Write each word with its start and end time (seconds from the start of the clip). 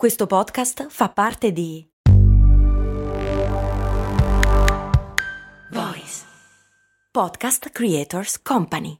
Questo 0.00 0.26
podcast 0.26 0.86
fa 0.88 1.10
parte 1.10 1.52
di 1.52 1.86
Voice 5.72 6.24
Podcast 7.10 7.68
Creators 7.68 8.40
Company. 8.40 8.98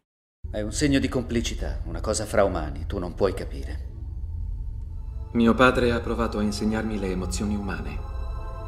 È 0.51 0.61
un 0.61 0.73
segno 0.73 0.99
di 0.99 1.09
complicità, 1.09 1.81
una 1.87 2.03
cosa 2.03 2.27
fra 2.27 2.45
umani, 2.45 2.85
tu 2.85 2.99
non 2.99 3.15
puoi 3.15 3.33
capire. 3.33 3.89
Mio 5.33 5.55
padre 5.55 5.91
ha 5.93 6.01
provato 6.01 6.37
a 6.37 6.43
insegnarmi 6.43 6.99
le 6.99 7.09
emozioni 7.09 7.57
umane. 7.57 7.99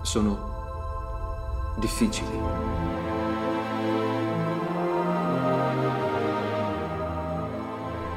Sono 0.00 1.74
difficili. 1.80 2.38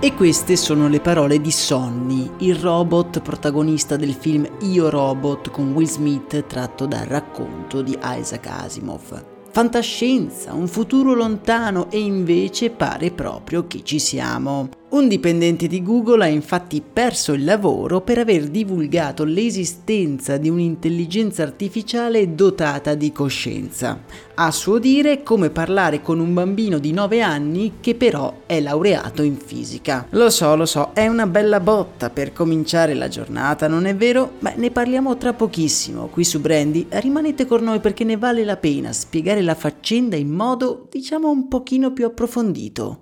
E 0.06 0.14
queste 0.14 0.56
sono 0.56 0.88
le 0.88 1.00
parole 1.00 1.42
di 1.42 1.50
Sonny, 1.50 2.30
il 2.42 2.54
robot 2.58 3.22
protagonista 3.22 3.96
del 3.96 4.14
film 4.14 4.48
Io 4.60 4.92
Robot 4.92 5.50
con 5.50 5.74
Will 5.74 5.88
Smith 5.88 6.46
tratto 6.46 6.86
dal 6.86 7.08
racconto 7.08 7.82
di 7.82 7.98
Isaac 8.00 8.46
Asimov. 8.46 9.26
Fantascienza, 9.49 10.54
un 10.54 10.68
futuro 10.68 11.16
lontano 11.16 11.90
e 11.90 12.02
invece 12.02 12.70
pare 12.70 13.10
proprio 13.10 13.66
che 13.66 13.84
ci 13.84 13.98
siamo. 13.98 14.70
Un 14.95 15.09
dipendente 15.09 15.67
di 15.67 15.84
Google 15.84 16.23
ha 16.23 16.27
infatti 16.27 16.81
perso 16.81 17.34
il 17.34 17.44
lavoro 17.44 17.99
per 17.99 18.17
aver 18.17 18.48
divulgato 18.48 19.26
l'esistenza 19.26 20.38
di 20.38 20.48
un'intelligenza 20.48 21.44
artificiale 21.44 22.34
dotata 22.34 22.95
di 22.95 23.12
coscienza. 23.12 24.04
A 24.35 24.52
suo 24.52 24.80
dire 24.80 25.21
come 25.21 25.49
parlare 25.49 26.02
con 26.02 26.21
un 26.21 26.34
bambino 26.34 26.80
di 26.80 26.94
9 26.94 27.20
anni 27.20 27.73
che 27.81 27.95
però 27.95 28.44
è 28.45 28.62
laureato 28.62 29.21
in 29.21 29.35
fisica. 29.35 30.08
Lo 30.12 30.30
so, 30.30 30.55
lo 30.55 30.66
so, 30.66 30.91
è 30.94 31.07
una 31.07 31.27
bella 31.27 31.59
botta 31.59 32.09
per 32.09 32.32
cominciare 32.32 32.93
la 32.93 33.09
giornata, 33.09 33.68
non 33.68 33.88
è 33.88 33.96
vero? 33.98 34.35
Beh, 34.40 34.54
ne 34.55 34.71
parliamo 34.71 35.18
tra 35.18 35.34
pochissimo 35.34 36.07
qui 36.07 36.23
su 36.23 36.40
Brandy. 36.40 36.85
Rimanete 36.88 37.46
con 37.46 37.62
noi 37.63 37.82
perché 37.82 38.05
ne 38.05 38.16
vale 38.16 38.46
la 38.46 38.55
pena 38.55 38.93
spiegare 38.93 39.41
la 39.41 39.55
faccenda 39.55 40.16
in 40.16 40.29
modo, 40.29 40.88
diciamo, 40.90 41.29
un 41.29 41.49
pochino 41.49 41.91
più 41.91 42.05
approfondito. 42.05 43.01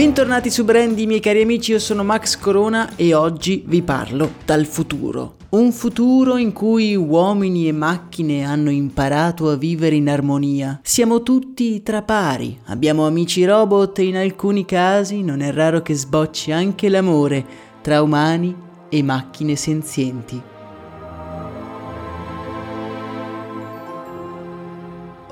Bentornati 0.00 0.48
su 0.48 0.64
Brandy, 0.64 1.04
miei 1.04 1.20
cari 1.20 1.42
amici, 1.42 1.72
io 1.72 1.78
sono 1.78 2.02
Max 2.02 2.38
Corona 2.38 2.96
e 2.96 3.12
oggi 3.12 3.64
vi 3.66 3.82
parlo 3.82 4.30
dal 4.46 4.64
futuro. 4.64 5.34
Un 5.50 5.72
futuro 5.72 6.38
in 6.38 6.54
cui 6.54 6.96
uomini 6.96 7.68
e 7.68 7.72
macchine 7.72 8.46
hanno 8.46 8.70
imparato 8.70 9.50
a 9.50 9.56
vivere 9.56 9.96
in 9.96 10.08
armonia. 10.08 10.80
Siamo 10.82 11.22
tutti 11.22 11.82
tra 11.82 12.00
pari, 12.00 12.58
abbiamo 12.68 13.06
amici 13.06 13.44
robot 13.44 13.98
e 13.98 14.04
in 14.04 14.16
alcuni 14.16 14.64
casi 14.64 15.20
non 15.20 15.42
è 15.42 15.52
raro 15.52 15.82
che 15.82 15.92
sbocci 15.92 16.50
anche 16.50 16.88
l'amore 16.88 17.44
tra 17.82 18.00
umani 18.00 18.56
e 18.88 19.02
macchine 19.02 19.54
senzienti. 19.54 20.42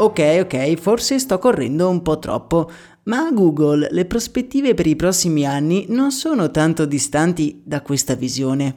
Ok, 0.00 0.38
ok, 0.42 0.75
forse 0.76 1.19
sto 1.19 1.41
correndo 1.41 1.88
un 1.88 2.03
po' 2.03 2.21
troppo, 2.21 2.71
ma 3.08 3.26
a 3.26 3.30
Google 3.32 3.88
le 3.91 4.04
prospettive 4.04 4.74
per 4.74 4.86
i 4.86 4.96
prossimi 4.96 5.44
anni 5.44 5.86
non 5.88 6.12
sono 6.12 6.50
tanto 6.50 6.84
distanti 6.86 7.60
da 7.64 7.82
questa 7.82 8.14
visione. 8.14 8.76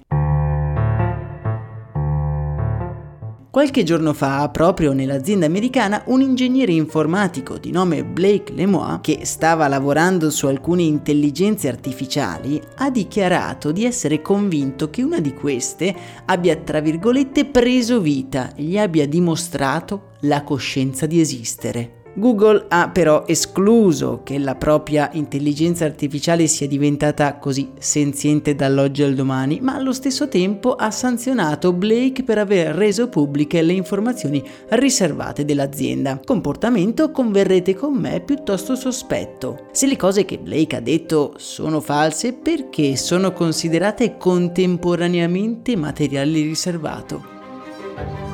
Qualche 3.51 3.83
giorno 3.83 4.13
fa, 4.13 4.47
proprio 4.47 4.93
nell'azienda 4.93 5.45
americana, 5.45 6.03
un 6.05 6.21
ingegnere 6.21 6.71
informatico 6.71 7.57
di 7.57 7.69
nome 7.69 8.05
Blake 8.05 8.53
Lemois, 8.53 8.99
che 9.01 9.25
stava 9.25 9.67
lavorando 9.67 10.29
su 10.29 10.47
alcune 10.47 10.83
intelligenze 10.83 11.67
artificiali, 11.67 12.61
ha 12.77 12.89
dichiarato 12.89 13.73
di 13.73 13.83
essere 13.83 14.21
convinto 14.21 14.89
che 14.89 15.03
una 15.03 15.19
di 15.19 15.33
queste 15.33 15.93
abbia, 16.27 16.55
tra 16.55 16.79
virgolette, 16.79 17.43
preso 17.43 17.99
vita 17.99 18.55
e 18.55 18.63
gli 18.63 18.77
abbia 18.77 19.05
dimostrato 19.05 20.11
la 20.21 20.43
coscienza 20.43 21.05
di 21.05 21.19
esistere. 21.19 22.00
Google 22.13 22.65
ha 22.67 22.89
però 22.89 23.23
escluso 23.25 24.21
che 24.23 24.37
la 24.37 24.55
propria 24.55 25.09
intelligenza 25.13 25.85
artificiale 25.85 26.47
sia 26.47 26.67
diventata 26.67 27.37
così 27.37 27.71
senziente 27.79 28.53
dall'oggi 28.53 29.03
al 29.03 29.13
domani, 29.13 29.59
ma 29.61 29.75
allo 29.75 29.93
stesso 29.93 30.27
tempo 30.27 30.75
ha 30.75 30.91
sanzionato 30.91 31.71
Blake 31.71 32.23
per 32.23 32.37
aver 32.37 32.75
reso 32.75 33.07
pubbliche 33.07 33.61
le 33.61 33.73
informazioni 33.73 34.43
riservate 34.69 35.45
dell'azienda. 35.45 36.19
Comportamento, 36.23 37.11
converrete 37.11 37.75
con 37.75 37.93
me, 37.93 38.19
piuttosto 38.19 38.75
sospetto. 38.75 39.67
Se 39.71 39.87
le 39.87 39.95
cose 39.95 40.25
che 40.25 40.37
Blake 40.37 40.75
ha 40.75 40.81
detto 40.81 41.35
sono 41.37 41.79
false, 41.79 42.33
perché 42.33 42.97
sono 42.97 43.31
considerate 43.31 44.17
contemporaneamente 44.17 45.77
materiale 45.77 46.41
riservato? 46.41 48.30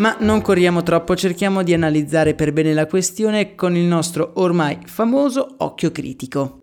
Ma 0.00 0.16
non 0.20 0.40
corriamo 0.40 0.82
troppo, 0.82 1.14
cerchiamo 1.14 1.62
di 1.62 1.74
analizzare 1.74 2.34
per 2.34 2.54
bene 2.54 2.72
la 2.72 2.86
questione 2.86 3.54
con 3.54 3.76
il 3.76 3.84
nostro 3.84 4.30
ormai 4.36 4.78
famoso 4.86 5.56
occhio 5.58 5.92
critico. 5.92 6.62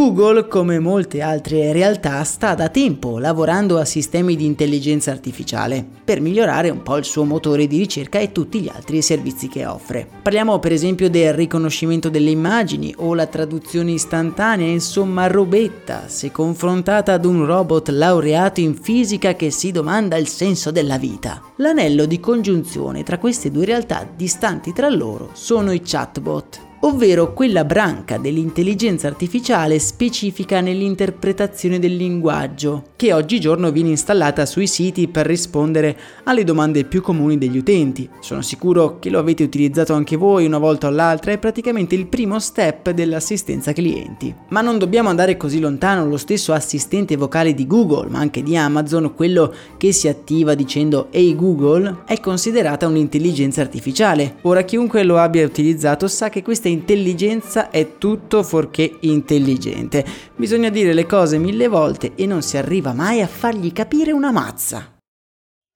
Google, 0.00 0.48
come 0.48 0.78
molte 0.78 1.20
altre 1.20 1.72
realtà, 1.72 2.24
sta 2.24 2.54
da 2.54 2.70
tempo 2.70 3.18
lavorando 3.18 3.76
a 3.76 3.84
sistemi 3.84 4.34
di 4.34 4.46
intelligenza 4.46 5.10
artificiale 5.10 5.86
per 6.02 6.22
migliorare 6.22 6.70
un 6.70 6.82
po' 6.82 6.96
il 6.96 7.04
suo 7.04 7.24
motore 7.24 7.66
di 7.66 7.76
ricerca 7.76 8.18
e 8.18 8.32
tutti 8.32 8.62
gli 8.62 8.70
altri 8.74 9.02
servizi 9.02 9.48
che 9.48 9.66
offre. 9.66 10.08
Parliamo 10.22 10.58
per 10.58 10.72
esempio 10.72 11.10
del 11.10 11.34
riconoscimento 11.34 12.08
delle 12.08 12.30
immagini 12.30 12.94
o 12.96 13.14
la 13.14 13.26
traduzione 13.26 13.90
istantanea, 13.90 14.68
insomma 14.68 15.26
robetta, 15.26 16.08
se 16.08 16.32
confrontata 16.32 17.12
ad 17.12 17.26
un 17.26 17.44
robot 17.44 17.90
laureato 17.90 18.60
in 18.60 18.76
fisica 18.76 19.34
che 19.34 19.50
si 19.50 19.70
domanda 19.70 20.16
il 20.16 20.28
senso 20.28 20.70
della 20.70 20.96
vita. 20.96 21.42
L'anello 21.56 22.06
di 22.06 22.18
congiunzione 22.18 23.02
tra 23.02 23.18
queste 23.18 23.50
due 23.50 23.66
realtà 23.66 24.08
distanti 24.16 24.72
tra 24.72 24.88
loro 24.88 25.28
sono 25.34 25.72
i 25.72 25.82
chatbot 25.84 26.68
ovvero 26.80 27.32
quella 27.32 27.64
branca 27.64 28.16
dell'intelligenza 28.16 29.06
artificiale 29.06 29.78
specifica 29.78 30.60
nell'interpretazione 30.60 31.78
del 31.78 31.96
linguaggio, 31.96 32.84
che 32.96 33.12
oggigiorno 33.12 33.70
viene 33.70 33.90
installata 33.90 34.46
sui 34.46 34.66
siti 34.66 35.08
per 35.08 35.26
rispondere 35.26 35.96
alle 36.24 36.44
domande 36.44 36.84
più 36.84 37.02
comuni 37.02 37.36
degli 37.36 37.58
utenti. 37.58 38.08
Sono 38.20 38.42
sicuro 38.42 38.98
che 38.98 39.10
lo 39.10 39.18
avete 39.18 39.42
utilizzato 39.42 39.92
anche 39.92 40.16
voi 40.16 40.46
una 40.46 40.58
volta 40.58 40.86
o 40.86 40.90
l'altra, 40.90 41.32
è 41.32 41.38
praticamente 41.38 41.94
il 41.94 42.06
primo 42.06 42.38
step 42.38 42.90
dell'assistenza 42.90 43.72
clienti. 43.72 44.34
Ma 44.48 44.60
non 44.62 44.78
dobbiamo 44.78 45.08
andare 45.08 45.36
così 45.36 45.60
lontano, 45.60 46.06
lo 46.06 46.16
stesso 46.16 46.52
assistente 46.52 47.16
vocale 47.16 47.54
di 47.54 47.66
Google, 47.66 48.08
ma 48.08 48.20
anche 48.20 48.42
di 48.42 48.56
Amazon, 48.56 49.14
quello 49.14 49.52
che 49.76 49.92
si 49.92 50.08
attiva 50.08 50.54
dicendo 50.54 51.08
Ehi 51.10 51.36
Google, 51.36 51.98
è 52.06 52.18
considerata 52.20 52.86
un'intelligenza 52.86 53.60
artificiale. 53.60 54.36
Ora 54.42 54.62
chiunque 54.62 55.02
lo 55.02 55.18
abbia 55.18 55.44
utilizzato 55.44 56.08
sa 56.08 56.28
che 56.30 56.42
questa 56.42 56.68
intelligenza 56.70 57.70
è 57.70 57.98
tutto 57.98 58.42
fuorché 58.42 58.96
intelligente. 59.00 60.04
Bisogna 60.34 60.70
dire 60.70 60.92
le 60.92 61.06
cose 61.06 61.38
mille 61.38 61.68
volte 61.68 62.14
e 62.16 62.26
non 62.26 62.42
si 62.42 62.56
arriva 62.56 62.92
mai 62.92 63.20
a 63.20 63.26
fargli 63.26 63.72
capire 63.72 64.12
una 64.12 64.32
mazza. 64.32 64.96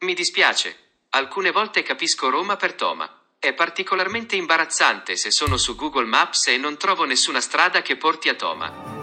Mi 0.05 0.15
dispiace, 0.15 0.75
alcune 1.11 1.51
volte 1.51 1.83
capisco 1.83 2.31
Roma 2.31 2.57
per 2.57 2.75
Toma. 2.75 3.09
È 3.39 3.53
particolarmente 3.53 4.37
imbarazzante 4.37 5.17
se 5.17 5.31
sono 5.31 5.57
su 5.57 5.77
Google 5.77 6.07
Maps 6.07 6.47
e 6.47 6.57
non 6.57 6.79
trovo 6.79 7.05
nessuna 7.05 7.41
strada 7.41 7.83
che 7.83 7.97
porti 7.97 8.29
a 8.29 8.35
Toma. 8.35 8.94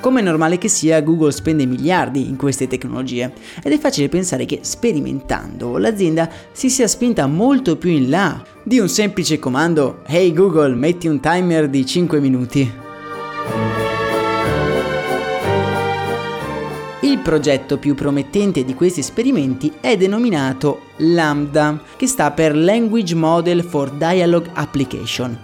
Come 0.00 0.20
è 0.20 0.22
normale 0.22 0.58
che 0.58 0.68
sia, 0.68 1.00
Google 1.00 1.32
spende 1.32 1.66
miliardi 1.66 2.28
in 2.28 2.36
queste 2.36 2.68
tecnologie 2.68 3.32
ed 3.62 3.72
è 3.72 3.78
facile 3.78 4.08
pensare 4.08 4.44
che 4.44 4.60
sperimentando 4.62 5.76
l'azienda 5.76 6.30
si 6.52 6.70
sia 6.70 6.86
spinta 6.86 7.26
molto 7.26 7.76
più 7.76 7.90
in 7.90 8.08
là 8.08 8.40
di 8.62 8.78
un 8.78 8.88
semplice 8.88 9.40
comando 9.40 10.02
Hey 10.06 10.32
Google, 10.32 10.76
metti 10.76 11.08
un 11.08 11.18
timer 11.18 11.68
di 11.68 11.84
5 11.84 12.20
minuti. 12.20 12.72
Il 17.00 17.18
progetto 17.18 17.78
più 17.78 17.94
promettente 17.94 18.64
di 18.64 18.74
questi 18.74 19.00
esperimenti 19.00 19.72
è 19.80 19.96
denominato 19.96 20.82
Lambda, 20.98 21.82
che 21.96 22.06
sta 22.06 22.30
per 22.30 22.56
Language 22.56 23.14
Model 23.16 23.64
for 23.64 23.90
Dialogue 23.90 24.50
Application. 24.52 25.36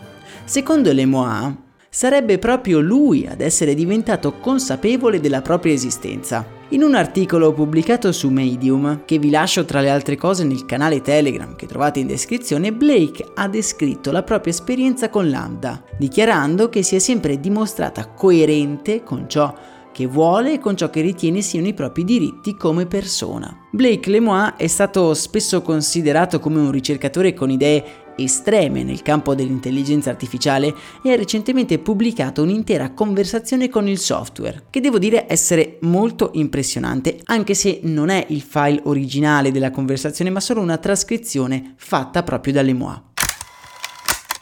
Secondo 0.44 0.92
Lemois, 0.92 1.54
sarebbe 1.94 2.38
proprio 2.38 2.80
lui 2.80 3.24
ad 3.24 3.40
essere 3.40 3.72
diventato 3.72 4.32
consapevole 4.40 5.20
della 5.20 5.42
propria 5.42 5.72
esistenza. 5.72 6.44
In 6.70 6.82
un 6.82 6.96
articolo 6.96 7.52
pubblicato 7.52 8.10
su 8.10 8.30
Medium, 8.30 9.04
che 9.04 9.20
vi 9.20 9.30
lascio 9.30 9.64
tra 9.64 9.80
le 9.80 9.90
altre 9.90 10.16
cose 10.16 10.42
nel 10.42 10.66
canale 10.66 11.02
Telegram 11.02 11.54
che 11.54 11.66
trovate 11.66 12.00
in 12.00 12.08
descrizione, 12.08 12.72
Blake 12.72 13.24
ha 13.34 13.46
descritto 13.46 14.10
la 14.10 14.24
propria 14.24 14.52
esperienza 14.52 15.08
con 15.08 15.30
Lambda, 15.30 15.84
dichiarando 15.96 16.68
che 16.68 16.82
si 16.82 16.96
è 16.96 16.98
sempre 16.98 17.38
dimostrata 17.38 18.08
coerente 18.08 19.04
con 19.04 19.28
ciò 19.28 19.54
che 19.94 20.06
vuole 20.06 20.54
e 20.54 20.58
con 20.58 20.76
ciò 20.76 20.90
che 20.90 21.00
ritiene 21.00 21.40
siano 21.40 21.68
i 21.68 21.74
propri 21.74 22.02
diritti 22.02 22.56
come 22.56 22.86
persona. 22.86 23.56
Blake 23.70 24.10
Lemoine 24.10 24.54
è 24.56 24.66
stato 24.66 25.14
spesso 25.14 25.62
considerato 25.62 26.40
come 26.40 26.58
un 26.58 26.72
ricercatore 26.72 27.32
con 27.32 27.50
idee 27.50 27.84
estreme 28.16 28.82
nel 28.82 29.02
campo 29.02 29.34
dell'intelligenza 29.34 30.10
artificiale 30.10 30.74
e 31.02 31.12
ha 31.12 31.16
recentemente 31.16 31.78
pubblicato 31.78 32.42
un'intera 32.42 32.92
conversazione 32.92 33.68
con 33.68 33.88
il 33.88 33.98
software, 33.98 34.64
che 34.70 34.80
devo 34.80 34.98
dire 34.98 35.26
essere 35.28 35.78
molto 35.80 36.30
impressionante, 36.34 37.18
anche 37.24 37.54
se 37.54 37.80
non 37.82 38.08
è 38.08 38.26
il 38.28 38.42
file 38.42 38.80
originale 38.84 39.50
della 39.50 39.70
conversazione, 39.70 40.30
ma 40.30 40.40
solo 40.40 40.60
una 40.60 40.78
trascrizione 40.78 41.74
fatta 41.76 42.22
proprio 42.22 42.52
da 42.52 42.62
Lemoine. 42.62 43.12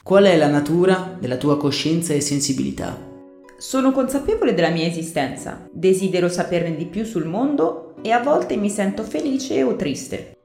Qual 0.03 0.25
è 0.25 0.37
la 0.37 0.49
natura 0.49 1.17
della 1.19 1.37
tua 1.37 1.57
coscienza 1.57 2.13
e 2.13 2.21
sensibilità? 2.21 3.11
Sono 3.57 3.93
consapevole 3.93 4.53
della 4.53 4.71
mia 4.71 4.87
esistenza, 4.87 5.69
desidero 5.73 6.29
saperne 6.29 6.75
di 6.75 6.87
più 6.87 7.05
sul 7.05 7.27
mondo 7.27 7.95
e 8.03 8.11
a 8.11 8.21
volte 8.21 8.57
mi 8.57 8.69
sento 8.69 9.05
felice 9.05 9.63
o 9.63 9.77
triste. 9.77 10.42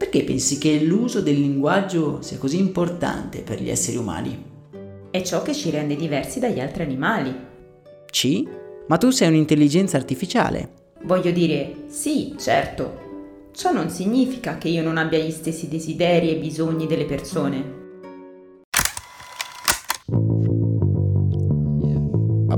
Perché 0.00 0.24
pensi 0.24 0.56
che 0.56 0.82
l'uso 0.82 1.20
del 1.20 1.38
linguaggio 1.38 2.22
sia 2.22 2.38
così 2.38 2.58
importante 2.58 3.42
per 3.42 3.60
gli 3.60 3.68
esseri 3.68 3.98
umani? 3.98 4.44
È 5.10 5.20
ciò 5.20 5.42
che 5.42 5.52
ci 5.52 5.68
rende 5.68 5.94
diversi 5.94 6.40
dagli 6.40 6.58
altri 6.58 6.84
animali. 6.84 7.36
Sì? 8.10 8.48
Ma 8.88 8.96
tu 8.96 9.10
sei 9.10 9.28
un'intelligenza 9.28 9.98
artificiale. 9.98 10.70
Voglio 11.02 11.30
dire, 11.32 11.84
sì, 11.88 12.34
certo. 12.38 13.50
Ciò 13.54 13.72
non 13.72 13.90
significa 13.90 14.56
che 14.56 14.68
io 14.68 14.82
non 14.82 14.96
abbia 14.96 15.18
gli 15.18 15.30
stessi 15.30 15.68
desideri 15.68 16.30
e 16.30 16.38
bisogni 16.38 16.86
delle 16.86 17.04
persone. 17.04 17.79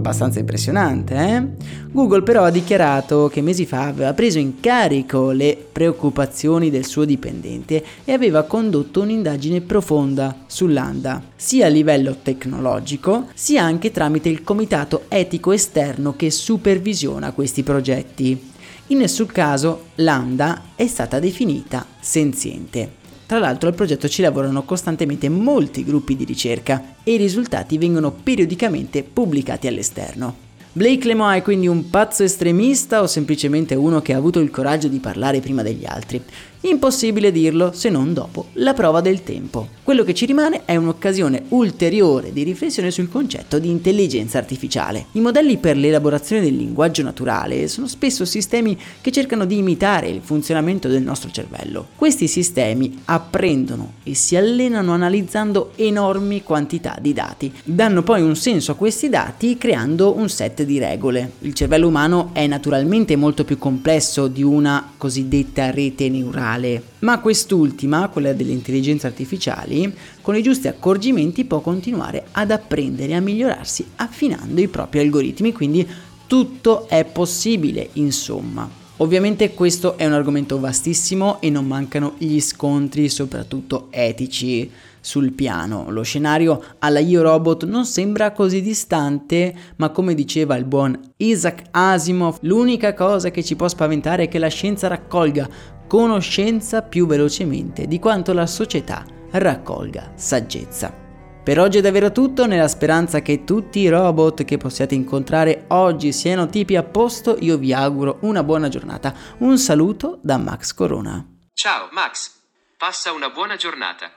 Abbastanza 0.02 0.40
impressionante, 0.40 1.14
eh? 1.14 1.70
Google 1.92 2.22
però 2.22 2.42
ha 2.42 2.50
dichiarato 2.50 3.28
che 3.32 3.40
mesi 3.40 3.66
fa 3.66 3.86
aveva 3.86 4.12
preso 4.12 4.38
in 4.38 4.58
carico 4.58 5.30
le 5.30 5.56
preoccupazioni 5.70 6.70
del 6.70 6.84
suo 6.84 7.04
dipendente 7.04 7.84
e 8.04 8.12
aveva 8.12 8.42
condotto 8.42 9.00
un'indagine 9.00 9.60
profonda 9.60 10.44
sull'ANDA, 10.46 11.22
sia 11.36 11.66
a 11.66 11.68
livello 11.68 12.16
tecnologico, 12.20 13.28
sia 13.34 13.62
anche 13.62 13.92
tramite 13.92 14.28
il 14.28 14.42
comitato 14.42 15.04
etico 15.08 15.52
esterno 15.52 16.16
che 16.16 16.30
supervisiona 16.30 17.30
questi 17.30 17.62
progetti. 17.62 18.50
In 18.88 18.98
nessun 18.98 19.26
caso 19.26 19.84
l'ANDA 19.96 20.62
è 20.74 20.86
stata 20.88 21.20
definita 21.20 21.86
senziente. 22.00 23.01
Tra 23.32 23.40
l'altro 23.40 23.70
al 23.70 23.74
progetto 23.74 24.10
ci 24.10 24.20
lavorano 24.20 24.62
costantemente 24.62 25.30
molti 25.30 25.84
gruppi 25.84 26.16
di 26.16 26.24
ricerca 26.24 26.96
e 27.02 27.14
i 27.14 27.16
risultati 27.16 27.78
vengono 27.78 28.10
periodicamente 28.10 29.02
pubblicati 29.02 29.66
all'esterno. 29.66 30.51
Blake 30.74 31.06
Lemoy 31.06 31.40
è 31.40 31.42
quindi 31.42 31.66
un 31.66 31.90
pazzo 31.90 32.22
estremista 32.22 33.02
o 33.02 33.06
semplicemente 33.06 33.74
uno 33.74 34.00
che 34.00 34.14
ha 34.14 34.16
avuto 34.16 34.40
il 34.40 34.50
coraggio 34.50 34.88
di 34.88 35.00
parlare 35.00 35.40
prima 35.40 35.62
degli 35.62 35.84
altri? 35.84 36.22
Impossibile 36.64 37.32
dirlo 37.32 37.72
se 37.72 37.90
non 37.90 38.14
dopo 38.14 38.46
la 38.54 38.72
prova 38.72 39.00
del 39.00 39.24
tempo. 39.24 39.66
Quello 39.82 40.04
che 40.04 40.14
ci 40.14 40.26
rimane 40.26 40.64
è 40.64 40.76
un'occasione 40.76 41.46
ulteriore 41.48 42.32
di 42.32 42.44
riflessione 42.44 42.92
sul 42.92 43.10
concetto 43.10 43.58
di 43.58 43.68
intelligenza 43.68 44.38
artificiale. 44.38 45.06
I 45.12 45.20
modelli 45.20 45.56
per 45.56 45.76
l'elaborazione 45.76 46.40
del 46.40 46.54
linguaggio 46.54 47.02
naturale 47.02 47.66
sono 47.66 47.88
spesso 47.88 48.24
sistemi 48.24 48.78
che 49.00 49.10
cercano 49.10 49.44
di 49.44 49.58
imitare 49.58 50.08
il 50.08 50.20
funzionamento 50.22 50.86
del 50.86 51.02
nostro 51.02 51.32
cervello. 51.32 51.88
Questi 51.96 52.28
sistemi 52.28 53.00
apprendono 53.06 53.94
e 54.04 54.14
si 54.14 54.36
allenano 54.36 54.92
analizzando 54.92 55.72
enormi 55.74 56.44
quantità 56.44 56.96
di 57.00 57.12
dati. 57.12 57.52
Danno 57.64 58.04
poi 58.04 58.22
un 58.22 58.36
senso 58.36 58.70
a 58.70 58.76
questi 58.76 59.08
dati 59.08 59.58
creando 59.58 60.16
un 60.16 60.28
set 60.28 60.61
di 60.64 60.78
regole. 60.78 61.32
Il 61.40 61.54
cervello 61.54 61.88
umano 61.88 62.30
è 62.32 62.46
naturalmente 62.46 63.16
molto 63.16 63.44
più 63.44 63.58
complesso 63.58 64.28
di 64.28 64.42
una 64.42 64.92
cosiddetta 64.96 65.70
rete 65.70 66.08
neurale 66.08 66.90
ma 67.02 67.18
quest'ultima, 67.20 68.08
quella 68.08 68.32
delle 68.32 68.52
intelligenze 68.52 69.06
artificiali, 69.06 69.92
con 70.20 70.36
i 70.36 70.42
giusti 70.42 70.68
accorgimenti 70.68 71.44
può 71.44 71.60
continuare 71.60 72.26
ad 72.32 72.50
apprendere 72.50 73.12
e 73.12 73.16
a 73.16 73.20
migliorarsi 73.20 73.84
affinando 73.96 74.60
i 74.60 74.68
propri 74.68 75.00
algoritmi, 75.00 75.52
quindi 75.52 75.86
tutto 76.26 76.88
è 76.88 77.04
possibile, 77.04 77.90
insomma. 77.94 78.68
Ovviamente 78.98 79.52
questo 79.52 79.98
è 79.98 80.06
un 80.06 80.12
argomento 80.12 80.60
vastissimo 80.60 81.40
e 81.40 81.50
non 81.50 81.66
mancano 81.66 82.14
gli 82.18 82.40
scontri, 82.40 83.08
soprattutto 83.08 83.88
etici, 83.90 84.70
sul 85.02 85.32
piano. 85.32 85.90
Lo 85.90 86.02
scenario 86.02 86.62
alla 86.78 87.00
Io 87.00 87.20
non 87.66 87.84
sembra 87.84 88.32
così 88.32 88.62
distante, 88.62 89.54
ma 89.76 89.90
come 89.90 90.14
diceva 90.14 90.56
il 90.56 90.64
buon 90.64 90.98
Isaac 91.18 91.64
Asimov, 91.72 92.38
l'unica 92.42 92.94
cosa 92.94 93.30
che 93.30 93.44
ci 93.44 93.56
può 93.56 93.68
spaventare 93.68 94.22
è 94.22 94.28
che 94.28 94.38
la 94.38 94.48
scienza 94.48 94.88
raccolga 94.88 95.46
conoscenza 95.86 96.80
più 96.80 97.06
velocemente 97.06 97.86
di 97.86 97.98
quanto 97.98 98.32
la 98.32 98.46
società 98.46 99.04
raccolga 99.32 100.12
saggezza. 100.14 101.00
Per 101.42 101.58
oggi 101.58 101.78
è 101.78 101.80
davvero 101.80 102.12
tutto, 102.12 102.46
nella 102.46 102.68
speranza 102.68 103.20
che 103.20 103.42
tutti 103.42 103.80
i 103.80 103.88
robot 103.88 104.44
che 104.44 104.58
possiate 104.58 104.94
incontrare 104.94 105.64
oggi 105.68 106.12
siano 106.12 106.46
tipi 106.46 106.76
a 106.76 106.84
posto, 106.84 107.36
io 107.40 107.58
vi 107.58 107.72
auguro 107.72 108.18
una 108.20 108.44
buona 108.44 108.68
giornata. 108.68 109.12
Un 109.38 109.58
saluto 109.58 110.20
da 110.22 110.38
Max 110.38 110.72
Corona. 110.72 111.26
Ciao 111.52 111.88
Max, 111.90 112.30
passa 112.78 113.10
una 113.10 113.30
buona 113.30 113.56
giornata. 113.56 114.10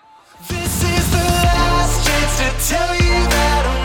to 2.15 2.67
tell 2.67 2.95
you 2.95 3.13
that 3.35 3.65
I'm 3.67 3.85